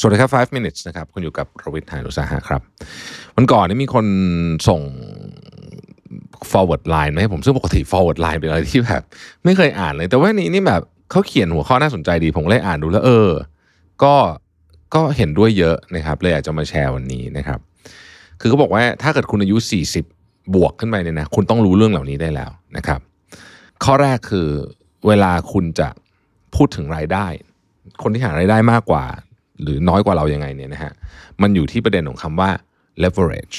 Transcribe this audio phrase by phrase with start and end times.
[0.00, 2.60] สวัสดีครับ 5 minutes นะครับ คุณอยู่กับรวิทย์หานุสาหะครับ
[3.36, 4.06] วันก่อนนี่มีคน
[4.68, 4.80] ส่ง
[6.50, 9.02] forward line มาให้ผมซึ่งปกติ forward line เป็นอะไรที่แบบ
[9.44, 13.30] ไม่เคยอ่านเลย แต่ว่านี้นี่แบบเขาเขียนหัวข้อน่าสนใจดี ผมเลยอ่านดูแล้วเออ
[14.02, 14.14] ก็
[14.94, 17.58] ก็เห็นด้วยเยอะนะครับ เลยอยากจะมาแชร์วันนี้นะครับ
[18.40, 19.56] คือเขาบอกว่าถ้าเกิดคุณอายุ
[20.06, 23.00] 40 บวกขึ้นไปเนี่ยนะ คุณต้องรู้เรื่องเหล่านี้ได้แล้วนะครับ
[23.84, 24.48] ข้อแรกคือ
[25.06, 25.88] เวลาคุณจะ
[26.54, 27.26] พูดถึงรายได้
[28.02, 29.04] คนที่หารายได้มากกว่า
[29.62, 30.92] หรือน้อยกว่าเรายังไงเนี่ยนะฮะ
[31.42, 32.50] มันอยู่ที่ประเด็นของคำว่า
[33.02, 33.56] leverage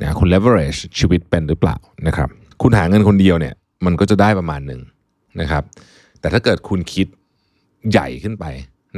[0.00, 2.28] นะคุณ leverage ชีวิตเป็นหรือเปล่านะครับ
[2.62, 4.80] คุณหาเงินคนเดียวเนี่ยมันก็จะได้ประมาณหนึ่ง
[5.40, 5.62] นะครับ
[6.20, 7.06] แต่ถ้าเกิดคุณคิด
[7.90, 8.44] ใหญ่ขึ้นไป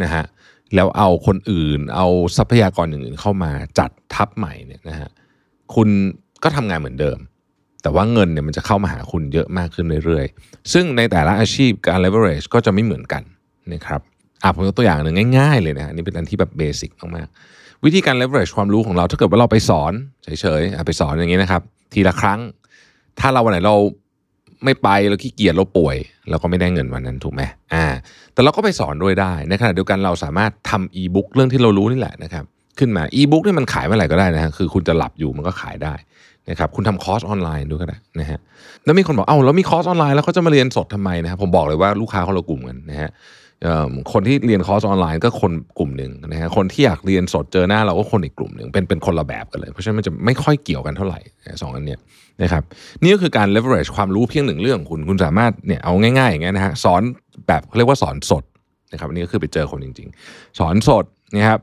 [0.03, 0.25] นะฮะ
[0.75, 5.11] แล้วเอาคนอื่น เอาทรัพยากรอย่างอื่นเข้ามาจัดทับใหม่เนี่ยนะฮะ
[5.75, 5.89] คุณ
[6.43, 7.19] ก็ทำงานเหมือนเดิม
[7.83, 13.23] แต่ว่าเงินเนี่ยมันจะเข้ามาหาคุณเยอะมากขึ้นเรื่อยๆ ซึ่งในแต่ละอาชีพการ leverage ก็จะไม่เหมือนกัน
[13.73, 14.01] นะครับ
[14.43, 19.93] อะผมยกตัวอย่างหนึ่งง่ายๆเลยนะอันนี้เป็นอันที่แบบเบสิกมากๆวิธีการ leverage ความรู้ของเราถ้าเกิดว่าเราไปสอน
[20.25, 21.63] เฉยๆอะไปสอนอย่างนี้นะครับ
[21.93, 22.41] ทีละครั้ง
[23.21, 23.77] ถ้าเราวันไหนเรา
[24.65, 25.97] ไม่ไปเราขี้เกียจเราป่วย
[26.31, 27.43] เราก็ไม่ได้เงินวันนั้นถูกไหม
[27.75, 27.85] อ่า
[28.33, 32.45] แต่เราก็ไปสอนด้วยได้ในขณะเดียวกันเราสามารถทำอีบุ๊กเรื่องที่เรารู้นี่แหละนะครับ
[32.79, 35.95] ขึ้นมาอีบุ๊กนี่มันขายเมื่อไหร่ก็ได้นะฮะคือคุณจะหลับอยู่มันก็ขายได้
[36.51, 38.39] นะครับคุณทำคอร์สออนไลน์ด้วยก็ได้นะฮะ
[38.85, 43.11] แล้วมีคนบอกเอ้าแล้วมีคอร์สออนไลน์แล้วเขาจะมาเรียนสดทำไมนะครับผมบอกเลยว่าลูกค้าคนละกลุ่มกันนะฮะ
[44.13, 51.21] คนที่เรียนคอร์สออนไลน์ก็คนกลุ่มหนึ่งนะฮะคนที่อยากเรียนสดเจอหน้าเราก็คนอีกกลุ่มหนึ่งเป็นเป็นคนละแบบกันเลย เพราะฉะนั้นมันจะไม่ค่อยเกี่ยวกันเท่าไหร่
[51.63, 51.99] สองอันเนี้ย
[52.43, 52.63] นะครับ
[53.03, 57.03] นี่ก็คือการ leverage ความรู้เพียงหนึ่งเรื่องคุณคุณสามารถเนี่ยเอาง่ายๆอย่างเงี้ยนะฮะสอน
[57.47, 58.45] แบบเขาเรียกว่าสอนสด
[58.93, 61.05] นะครับอันนี้ก็คือไปเจอคนจริง ๆ สอนสด
[61.37, 61.61] นะครับ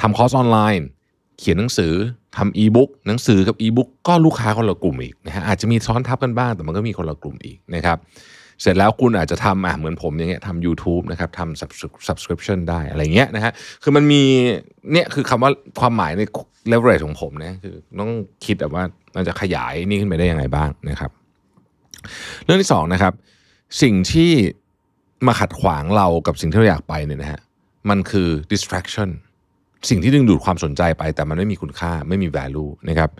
[0.00, 0.86] ทำคอร์สออนไลน์
[1.38, 1.92] เขียนหนังสือ
[2.36, 7.98] ทำอีบุ๊กหนังสือกับอีบุ๊กก็ลูกค้าคนละกลุ่มอีกนะฮะอาจจะมีซ้อนทับกันบ้างแต่มันก็มีคนละกลุ่มอีกนะครับ
[8.62, 11.60] เสร็จแล้วคุณอาจจะทำอะเหมือนผมอย่างเงี้ยทำ u t u b e นะครับทำ
[12.08, 14.22] subscription ได้อะไรเงี้ยนะฮะคือมันมี
[14.92, 15.50] เนี่ยคือคำว่า
[15.80, 16.22] ความหมายใน
[16.72, 18.10] leverage ของผมนะคือต้อง
[18.44, 18.82] คิดแบบว่า
[19.14, 21.10] เราจะขยายนี่ขึ้นไปได้ยังไงบ้างนะครับ
[22.44, 23.12] เรื่องที่สองนะครับ
[23.82, 24.32] สิ่งที่
[25.26, 27.40] มาขัดขวางเรากับสิ่งที่เราอยากไปเนี่ยนะฮะ
[27.90, 29.10] มันคือ distraction
[29.88, 33.10] สิ่งที่ดึงดูดความสนใจไปแต่มันไม่มีคุณค่าไม่มี value นะครับ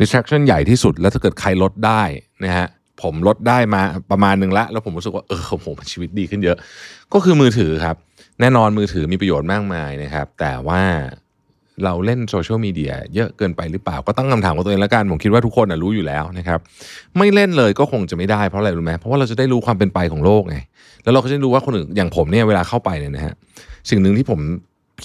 [0.00, 2.02] distraction ใหญ่ที่สุดแล้วถ้าเกิดใครลดได้
[2.44, 2.66] นะฮะ
[3.02, 6.56] ผมลดได้มาประมาณหนึ่งล้วแล้วผมรู้สึกว่าเออผมชีวิตดีขึ้นเยอะ
[7.12, 7.96] ก็คือมือถือครับ
[8.40, 10.82] แน่นอนมือถือมีประโยชน์มากมายนะครับ แต่ว่า
[11.84, 16.58] เราเล่นโซเชียลมีเดียเยอะเกินไปหรือเปล่า ก็ตั้งคำถามกับตัวเองล้วกัน ผมคิดว่าทุกคนรู้อยู่แล้วนะครับ
[17.18, 20.58] ไม่เล่นเลยก็คงจะไม่ได้เพราะอะไรรู้ไหมเพราะว่าเราจะได้รู้ความเป็นไปของโลกไง
[21.02, 23.34] แล้วเราก็จะได้รู้ว่าคนอื่นอย่างผมเนี่ยเวลาเข้าไปเนี่ยนะฮะ
[23.90, 24.40] สิ่งหนึ่งที่ผม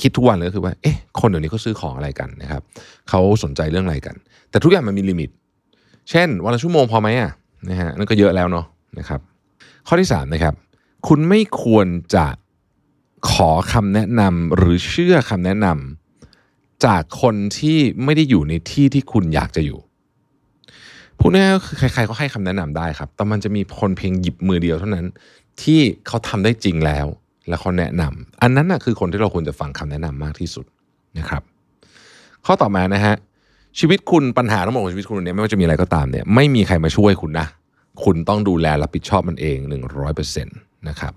[0.02, 2.62] คิดทุกวันเลยก็คือว่าเอ๊ะคนเดี๋ยวนี้เขาซื้อของอะไรกันนะครับ
[3.10, 4.16] เขาสนใจเรื่องอะไรกัน
[4.52, 5.30] แต่ทุกอย่างมันมี limit
[6.10, 7.32] เช่นวันละชั่วโมงพอไหมอะ
[7.68, 8.66] นะฮะนั่นก็เยอะแล้วเนาะ
[9.00, 9.22] นะครับ
[9.88, 10.56] ข้อที่สามนะครับ
[11.08, 12.26] คุณไม่ควรจะ
[13.32, 19.80] ขอคำแนะนำหรือเชื่อคำแนะนำจากคนที่ไม่ได้อยู่ในที่ที่คุณอยากจะอยู่
[21.20, 25.06] พูดง่ายๆก็คือใครๆก็ให้คำแนะนำได้ครับ แต่มันจะมีคนเพียงหยิบมือเดียวเท่านั้น
[25.62, 27.08] ที่เขาทำได้จริงแล้ว
[27.48, 30.66] แล้วเขาแนะนำอันนั้นนะคือคนที่เราควรจะฟังคำแนะนำมากที่สุด
[31.18, 31.42] นะครับ
[32.46, 33.16] ข้อต่อมานะฮะ
[33.80, 37.48] ชีวิตคุณปัญหาทั้งหมดของชีวิตคุณเนี่ยไม่ว่าจะมีอะไรก็ตามเนี่ยไม่มีใครมาช่วยคุณนะ
[38.04, 39.58] คุณต้องดูแลรับผิดชอบมันเอง
[40.24, 41.14] 100%นะครับ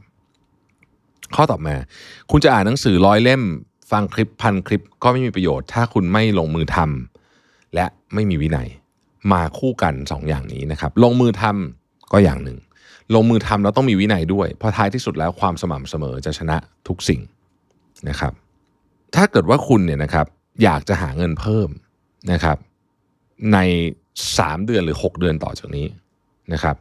[1.34, 1.76] ข้อต่อมา
[2.30, 3.42] คุณจะอ่านหนังสือร้อยเล่ม
[3.90, 8.68] ฟังคลิปพันคลิปก็ไม่มีประโยชน์ ถ้าคุณไม่ลงมือทำและไม่มีวินัย
[9.32, 12.58] มาคู่กันสองอย่างนี้นะครับ ลงมือทำก็อย่างหนึ่ง
[13.14, 16.56] ลงมือทำแล้วต้องมีวินัยด้วย เพราะท้ายที่สุดแล้วความสม่ำเสมอจะชนะ
[16.88, 17.20] ทุกสิ่ง
[18.08, 18.32] นะครับ
[19.14, 20.26] ถ้าเกิดว่าคุณเนี่ยนะครับ
[20.62, 21.68] อยากจะหาเงินเพิ่ม
[22.32, 22.56] นะครับ
[23.52, 23.58] ใน
[24.12, 25.86] 3 เดือนหรือ 6 เดือนต่อจากนี้
[26.52, 26.76] นะครับ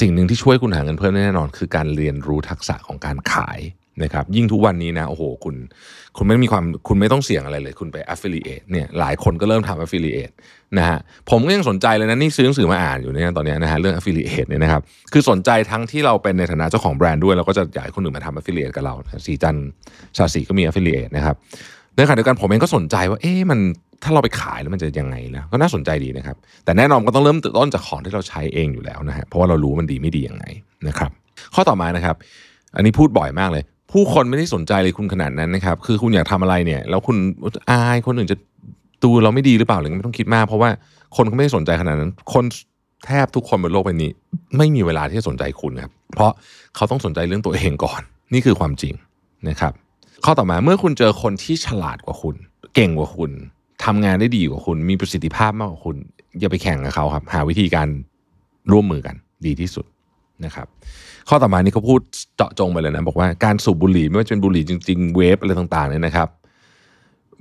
[0.00, 3.60] สิ่งหนึ่งที่ช่วยคุณหาเงินเพิ่มแน่นอน คือการเรียนรู้ทักษะของการขาย
[4.02, 5.54] นะครับ ยิ่งทุกวันนี้นะโอ้โหคุณ
[6.16, 10.34] คุณไม่มีความคุณไม่ต้องเสี่ยงอะไรเลย คุณไป affiliate เนี่ยหลายคนก็เริ่มทำ affiliate
[10.78, 10.98] นะฮะ
[11.30, 14.82] ผมก็ยังสนใจเลยนะนี่ซื้อหนังสือมาอ่านอยู่เนี่ยตอนนี้นะฮะเรื่อง affiliate เนี่ยนะครับ
[15.12, 18.94] คือสนใจทั้งที่เราเป็นในฐานะเจ้าของแบรนด์ด้วยเราก็จะอยากให้คนอื่นมาทำ affiliate กับเรา
[19.26, 19.56] สีจัน
[20.16, 21.36] ชาสีก็มี affiliate นะครับ
[21.96, 23.60] ในขณะเดียวกันผมเองก็สนใจว่าเอ๊ะมัน
[24.02, 30.44] ถ้าเราไปขายแล้วมันจะยังไงนะก็น่าสนใจดีนะครับ แต่แน่นอนก็ต้องเริ่มต้นจากของที่เราใช้เองอยู่แล้วนะฮะเพราะว่าเรารู้มันดีไม่ดียังไง
[30.88, 31.10] นะครับ
[31.54, 32.16] ข้อต่อมานะครับ
[32.76, 33.62] อันนี้พูดบ่อยมากเลย
[33.92, 37.16] ผู้คนไม่ได้สนใจเลยคุณขนาดนั้นนะครับ คือคุณอยากทำอะไรเนี่ย แล้วคุณ
[37.70, 38.36] อายคนอื่นจะ
[39.04, 40.70] ดูเราไม่ดีหรือเปล่าหรือไม่ต้องคิดมาก เพราะว่า
[41.16, 42.44] คนเขาไม่ได้สนใจขนาดนั้น คน
[43.06, 44.10] แทบทุกคนบนโลกใบนี้
[44.56, 46.32] ไม่มีเวลาที่จะสนใจคุณครับ เพราะ
[46.76, 48.00] เขาต้องสนใจเรื่องตัวเองก่อน
[48.32, 48.94] นี่คือความจริง
[49.48, 49.72] นะครับ
[50.24, 52.36] ข้อต่อมาเมื่อคุณเจอคนที่ฉลาดกว่าคุณ
[52.74, 53.30] เก่งกว่าคุณ
[53.84, 55.96] ทำงานได้ดีกว่าคุณ มีประสิทธิภาพมากกว่าคุณ
[56.38, 57.88] อย่าไปแข่งกับเขาครับ หาวิธีการ
[58.72, 59.14] ร่วมมือกัน
[59.46, 59.86] ดีที่สุด
[60.44, 60.66] นะครับ
[61.28, 62.00] ข้อต่อมานี่เขาพูด
[62.36, 66.28] เจาะจงไปเลยนะบอกว่าการสูบบุหรี่ไม่ว่าจะเป็นบุหรี่จริง ๆ เวฟอะไรต่างๆเนี่ยนะครับ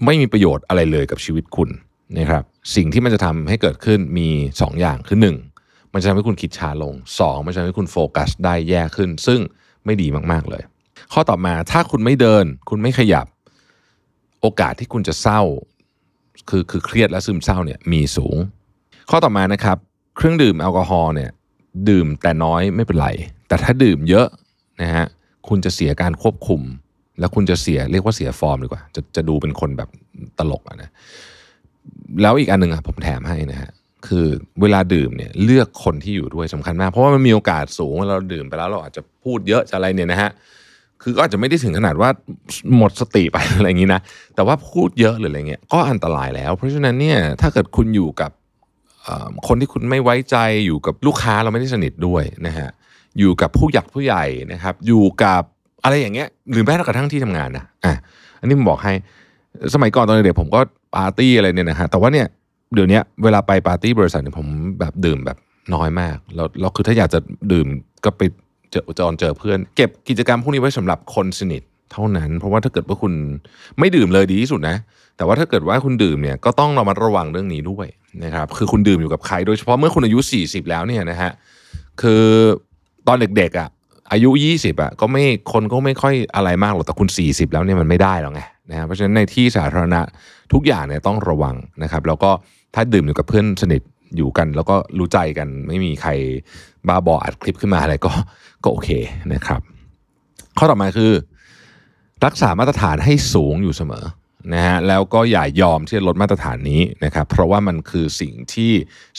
[0.06, 1.70] ไม่มีประโยชน์อะไรเลยกับชีวิตคุณ
[2.18, 2.44] นะครับ
[2.76, 5.18] สิ่งที่มันจะทำให้เกิดขึ้นมี 2 อย่างคือ
[5.56, 9.40] 1 มันจะทำให้คุณคิดช้าลง 2 มันจะทำให้คุณโฟกัสได้แย่ขึ้น ซึ่ง
[9.86, 10.64] ไม่ดีมากๆเลย
[11.14, 13.28] ข้อต่อมาถ้าคุณไม่เดิน คุณไม่ขยับ
[14.42, 15.42] โอกาสที่คุณจะเศร้า
[16.50, 18.38] คือคือเครียดและซึมเศร้าเนี่ยมีสูง
[19.10, 19.78] ข้อต่อมานะครับ
[20.16, 21.30] เครื่องดื่มแอลกอฮอล์เนี่ย
[21.90, 23.10] ดื่มแต่น้อยไม่เป็นไร
[23.48, 24.28] แต่ถ้าดื่มเยอะ
[24.82, 25.06] นะฮะ
[25.48, 26.62] คุณจะเสียการควบคุม
[27.20, 29.90] แล้วคุณจะเสียเรียกว่าเสียฟอร์มดีกว่า จะจะดูเป็นคนแบบ
[30.40, 30.90] ตลกอะนะ
[32.22, 33.72] แล้วอีกอันหนึ่งอะผมแถมให้นะฮะ
[34.08, 34.26] คือ
[34.62, 40.32] เวลาดื่มเนี่ยเลือกคนที่อยู่ด้วยสำคัญมาก เพราะว่ามันมีโอกาสสูงว่าเราดื่มไปแล้วเราอาจจะพูดเยอะจะอะไรเนี่ยนะฮะ
[41.02, 42.10] คือก็อาจจะไม่ได้ถึงขนาดว่า
[42.78, 44.02] หมดสติไปอะไรอย่างนี้นะ
[44.36, 48.32] แต่ว่าพูดเยอะหรืออะไรเงี้ยก็อันตรายแล้ว เพราะฉะนั้นเนี่ยถ้าเกิดคุณอยู่กับ
[49.48, 52.70] คนที่คุณไม่ไว้ใจอยู่กับลูกค้าเราไม่ได้สนิทด้วยนะฮะ
[53.20, 55.42] อยู่กับผู้หยักผู้ใหญ่นะครับ อยู่กับ
[55.84, 57.94] อะไรอย่างเงี้ย หรือแม้กระทั่งที่ทำงานนะอะ
[58.40, 58.94] อันนี้ผมบอกให้
[59.74, 60.60] สมัยก่อนตอนเด็กผมก็
[60.96, 62.28] ปาร์ตี้อะไรเนี่ยนะฮะแต่ว่าเนี่ย
[62.74, 64.48] เดี๋ยวนี้เวลาไปปาร์ตี้บริษัทเนี่ยผม
[64.80, 65.38] แบบดื่มแบบ
[65.74, 67.20] น้อยมากแล้วเราคือถ้าอยากจะ
[67.52, 67.68] ดื่ม
[68.06, 68.22] ก็ไป
[68.72, 73.14] เจอจอนเจอเพื่อน เก็บกิจกรรมพวกนี้ไว้สำหรับคนสนิทเท่านั้น เพราะว่าถ้าเกิดว่าคุณ
[73.80, 74.76] ไม่ดื่มเลยดีที่สุดนะ
[75.18, 77.88] แต่ว่าถ้าเกิดว่าคุณดื่มเนี่ยก็ต้องระมัดระวังเรื่องนี้ด้วย
[78.24, 81.32] นะครับคือคุณดื่มอยู่กับใคร โดยเฉพาะเมื่อคุณอายุ 40 แล้วเนี่ยนะฮะ
[82.02, 82.24] คือ
[83.08, 83.70] ตอนเด็กๆอะ
[84.12, 85.24] อายุ 20อะก็ไม่
[85.54, 90.02] คนก็ไม่ค่อยอะไรมากหรอกแต่คุณ 40 แล้วเนี่ยมันไม่ได้แล้วไงนะฮะเพราะฉะนั้นในที่สาธารณะ
[90.54, 92.32] ทุกอย่างเนี่ยต้องระวังนะครับ แล้วก็
[92.76, 93.82] ถ้าดื่มอยู่กับเพื่อนสนิท
[94.18, 96.12] อยู่กัน แล้วก็รู้ใจกัน ไม่มีใคร
[96.88, 98.12] บ้าบออัดคลิปขึ้นมาอะไรก็
[98.64, 98.90] ก็โอเค
[99.34, 99.62] นะครับ
[100.58, 101.12] ข้อต่อมาคือ
[102.26, 104.06] รักษามาตรฐานให้สูงอยู่เสมอ
[104.54, 108.72] นะฮะแล้วก็อย่ายอมที่จะลดมาตรฐานนี้นะครับ เพราะว่ามันคือสิ่งที่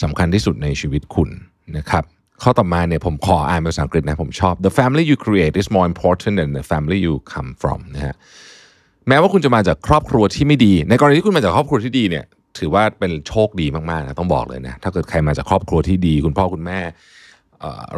[0.03, 1.29] สำคัญที่สุดในชีวิตคุณ
[1.77, 2.03] นะครับ
[2.43, 8.15] ข้อต่อมาเนี่ยผมขออ่านเป็นภาษาอังกฤษนะผมชอบ the family you create is more important than the family you come from นะฮะ
[9.07, 12.25] แม้ว่าคุณจะมาจากครอบครัวที่ไม่ดี ในกรณีที่คุณมาจากครอบครัวที่ดีเนี่ย
[12.59, 16.79] ถือว่าเป็นโชคดีมากๆนะต้องบอกเลยนะถ้าเกิดใครมาจากครอบครัวที่ดี คุณพ่อคุณแม่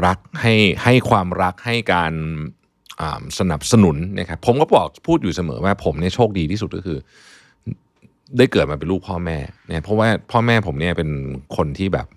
[0.06, 0.54] รักให้
[0.84, 2.14] ให้ความรักให้การ
[3.40, 6.98] สนับสนุนนะครับผมก็บอกพูดอยู่เสมอว่าผมเนี่ยโชคดีที่สุดก็คือ
[8.38, 9.38] ได้เกิดมาเป็นลูกพ่อแม่
[9.68, 11.10] เนี่ยเพราะว่าพ่อแม่ผมเนี่ยเป็น
[11.58, 12.08] คนที่แบบ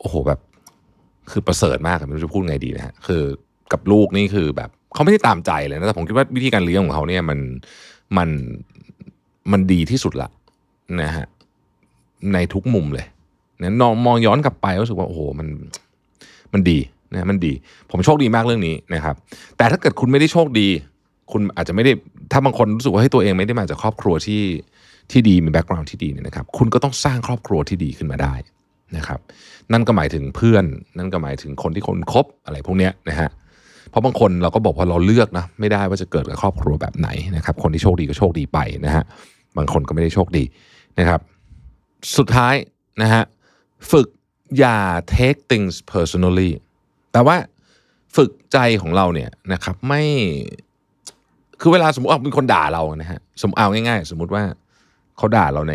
[0.00, 0.40] โอ้โหแบบ
[1.30, 3.22] คือประเสริฐมากไม่รู้จะพูดไงดีนะฮะคือ
[3.72, 7.38] กับลูกนี่คือแบบเขาไม่ได้ตามใจเลยนะแต่ผมคิดว่าวิธีการเลี้ยงของเขาเนี่ยมัน
[8.18, 8.28] มัน
[9.52, 10.28] มันดีที่สุดละ
[11.00, 11.26] นะฮะ
[12.32, 13.06] ในทุกมุมเลย
[13.58, 15.48] เนี่ยนองมองย้อนกลับไปรู้สึกว่าโอ้โหมัน
[16.52, 16.78] มันดี
[17.12, 17.52] นะมันดี
[17.90, 19.14] ผมโชคดีมากเรื่องนี้นะครับ
[19.56, 20.68] แต่ถ้าเกิดคุณไม่ได้โชคดี
[21.32, 21.92] คุณอาจจะไม่ได้
[22.32, 24.42] ถ้าบางคนรู้สึกว่าให้ตัวเองไม่ได้มาจากครอบครัวที่
[25.10, 28.34] ที่ดีมี background ที่ดีเนี่ยนะครับ คุณก็ต้องสร้างครอบครัวที่ดีขึ้นมาได้
[28.96, 29.20] นะครับ
[29.72, 30.64] นั่นก็หมายถึงเพื่อน
[30.98, 33.28] นั่นก็หมายถึงคนที่คนคบอะไรพวกเนี้ยนะฮะ
[33.90, 39.04] เพราะบางคนเราก็บอกว่าเราเลือกนะไม่ได้ว่าจะเกิดกับครอบครัวแบบไหนนะครับ คนที่โชคดีก็โชคดีไปนะฮะ
[39.56, 40.44] บางคนก็ไม่ได้โชคดี
[40.98, 41.20] นะครับ
[42.16, 42.54] สุดท้าย
[43.02, 43.22] นะฮะ
[43.92, 44.08] ฝึก
[44.58, 44.78] อย่า
[45.16, 46.50] take things personally
[47.12, 47.36] แต่ว่า
[48.16, 50.02] ฝึกใจของเราเนี่ยนะครับไม่
[51.60, 54.42] คือเวลาสมมติเอาเป็นคนด่าเรานะฮะสมมติเอาง่ายๆ สมมุติว่า
[55.16, 55.74] เขาด่าเราใน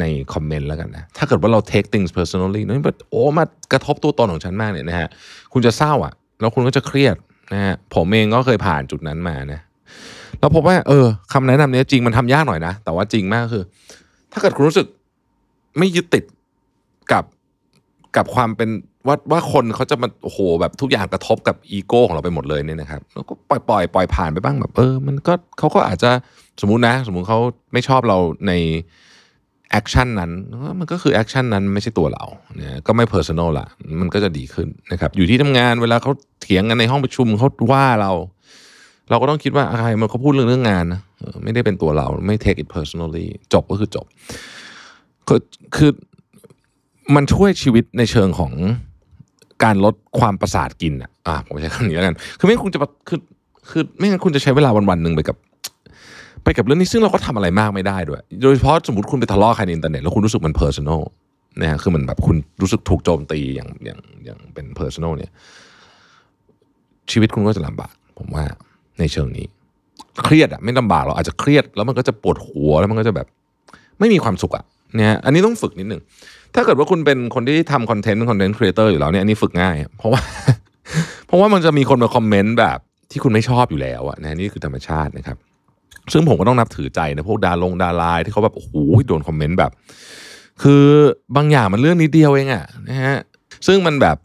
[0.00, 5.08] ในคอมเมนต์แล้วกันนะถ้าเกิดว่าเรา take things personally นั่นแบบโอ้มากระทบตัวตนของฉันมากเนี่ยนะฮะ
[5.52, 7.16] คุณจะเศร้าอะ แล้วคุณก็จะเครียด
[7.52, 9.60] นะฮะผมเองก็เคยผ่านจุดนั้นมานะ
[10.44, 13.64] แล้วพบว่าเออคำแนะนำนี้จริงมันทำยากหน่อยนะ แต่ว่าจริงมากคือ
[14.32, 14.86] ถ้าเกิดคุณรู้สึก
[15.78, 16.24] ไม่ยึดติด
[17.12, 17.24] กับ
[18.16, 18.68] กับความเป็น
[19.06, 26.10] ว่าว่าคนเขาจะมาโอ้โหแบบทุกอย่างกระทบกับอีโก้ของเราไปหมดเลยเนี่ยนะครับแล้วก็ปล่อยปล่อยปล่อยผ่านไปบ้างแบบเออ มันก็เขาก็อาจจะ
[26.60, 27.40] สมมุตินะ สมมุติเขา
[27.72, 28.52] ไม่ชอบเราใน
[29.70, 30.30] action นั้น
[30.80, 32.24] มันก็คือ action นั้นไม่ใช่ตัวเรา
[32.56, 33.66] เนี่ยก็ไม่ personal ละ
[34.00, 38.12] มันก็จะดีขึ้นนะครับอยู่ที่ทำงานเวลาเขาเถียงกันในห้องประชุมเขาว่าเรา
[39.10, 41.00] เราก็ต้องคิดว่าอะไรมันเขาพูดเรื่องเรื่องงานนะ
[41.44, 44.06] ไม่ได้เป็นตัวเราไม่ take it personally จบก็คือจบ
[45.28, 45.40] คือ
[45.76, 45.90] คือ
[47.14, 48.52] มันช่วยชีวิตในเชิงของ
[49.64, 53.18] การลดความประสาทกินอะอ่าผมใช้คำนี้แล้วกัน คือไม่งั้นคุณจะคือ
[53.70, 55.36] คือไม่งั้นคุณจะใช้เวลาวันวันหนึ่งไปกับ
[56.44, 61.02] ไปกับเรื่องนี้ซึ่งเราก็ทำอะไรมากไม่ได้ด้วย โดยเฉพาะสมมติคุณไปทะเลาะใครในอินเทอร์เน็ตแล้วคุณรู้สึกมัน personal
[61.60, 65.30] นะฮะคือมันแบบคุณรู้สึกถูกโจมตีอย่างอย่างอย่างเป็น personal เนี่ย
[67.10, 68.44] ชีวิตคุณก็จะลำบากผมว่า
[68.98, 69.46] ในเชิงนี้
[70.24, 73.26] เครียดอะไม่ลำบากหรอกอาจจะเครียด แล้วมันก็จะปวดหัวแล้วมันก็จะแบบ
[73.98, 74.64] ไม่มีความสุขอะ
[74.96, 76.00] เนี่ยอันนี้ต้องฝึกนิดหนึ่ง
[76.54, 80.20] ถ้าเกิดว่าคุณเป็นคนที่ทำคอนเทนต์เป็นคอนเทนต์ครีเอเตอร์อยู่แล้วเนี่ยอันนี้ฝึกง่าย เพราะว่า
[81.26, 82.78] เพราะว่ามันจะมีคนมาคอมเมนต์แบบ
[83.10, 85.36] ที่คุณไม่ชอบอยู่แล้วอะนะนี่คือธรรมชาตินะครับ
[86.12, 88.72] ซึ่งผมก็ต้องนับถือใจนะพวกดาลงดาราที่เขาแบบโอ้โห
[89.06, 89.72] โดนคอมเมนต์แบบ
[90.62, 90.84] คือ
[91.36, 93.16] บางอย่างมันเรื่องนิดเดียวเองอะนะฮะ
[93.66, 94.16] ซึ่งมันแบบ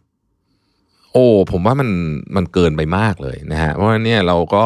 [1.13, 1.89] โอ้ผมว่ามัน
[2.35, 4.65] มันเกินไปมากเลยนะฮะเพราะฉะนั้นเนี่ยเราก็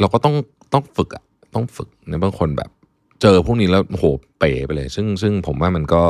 [0.00, 0.34] เราก็ต้อง
[0.72, 2.70] ต้องฝึกอะต้องฝึกนะบางคนแบบ
[3.22, 4.04] เจอพวกนี้แล้วโอ้โห
[4.38, 6.02] เป๋ไปเลย ซึ่งซึ่งผมว่ามันก็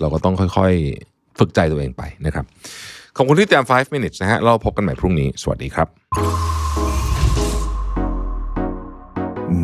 [0.00, 2.44] เราก็ต้องค่อยๆ ฝึกใจตัวเองไปนะครับ
[3.16, 5.88] ขอบคุณที่ติดตาม 5 minutes นะฮะเราพบกันใหม่พรุ่งนี้ สวัสดีครับ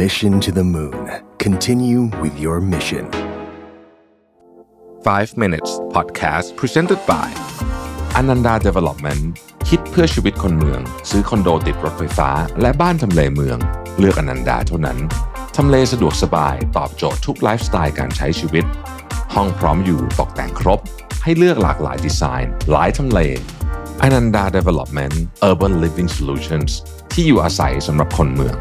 [0.02, 1.04] Mission to the Moon.
[1.38, 3.04] Continue with your mission.
[5.04, 7.53] 5 minutes podcast presented by
[8.20, 9.22] Ananda Development
[9.68, 10.80] คิดเพื่อชีวิตคนเมือง
[11.10, 12.30] ซื้อคอนโดติดรถไฟฟ้า
[12.60, 13.58] และบ้านทำเลเมือง
[13.98, 14.98] เลือกอนันดาเท่านั้น
[15.56, 18.64] ทำเลสะดวกสบายตอบโจทย์ทุกไลฟ์สไตล์การใช้ชีวิต
[19.34, 20.80] ห้องพร้อมอยู่ตกแต่งครบ
[21.22, 23.20] ให้เลือกหลากหลายดีไซน์ หลายทำเล
[24.06, 25.14] Ananda Development
[25.48, 26.70] Urban Living Solutions
[27.12, 28.56] ที่อยู่อาศัยสำหรับคนเมือง